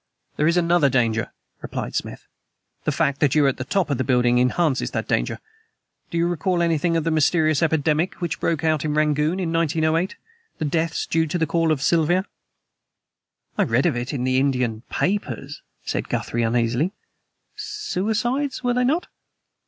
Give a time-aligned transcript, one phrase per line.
[0.35, 1.31] "There is another danger,"
[1.61, 2.25] replied Smith.
[2.85, 5.37] "The fact that you are at the top of the building enhances that danger.
[6.09, 10.15] Do you recall anything of the mysterious epidemic which broke out in Rangoon in 1908
[10.57, 12.25] the deaths due to the Call of Siva?"
[13.59, 16.93] "I read of it in the Indian papers," said Guthrie uneasily.
[17.55, 19.05] "Suicides, were they not?"